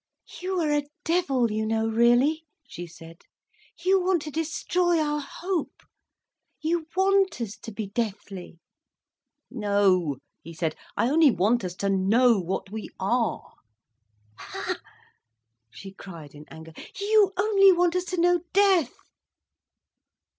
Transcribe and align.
"You 0.41 0.59
are 0.61 0.71
a 0.71 0.87
devil, 1.05 1.51
you 1.51 1.63
know, 1.63 1.87
really," 1.87 2.43
she 2.67 2.87
said. 2.87 3.21
"You 3.85 4.01
want 4.03 4.23
to 4.23 4.31
destroy 4.31 4.99
our 4.99 5.19
hope. 5.19 5.81
You 6.59 6.87
want 6.97 7.39
us 7.39 7.55
to 7.57 7.71
be 7.71 7.85
deathly." 7.85 8.57
"No," 9.51 10.17
he 10.41 10.55
said, 10.55 10.75
"I 10.97 11.07
only 11.07 11.29
want 11.29 11.63
us 11.63 11.75
to 11.75 11.89
know 11.91 12.39
what 12.39 12.71
we 12.71 12.89
are." 12.99 13.53
"Ha!" 14.39 14.79
she 15.69 15.91
cried 15.93 16.33
in 16.33 16.45
anger. 16.49 16.73
"You 16.99 17.31
only 17.37 17.71
want 17.71 17.95
us 17.95 18.05
to 18.05 18.17
know 18.19 18.39
death." 18.53 18.95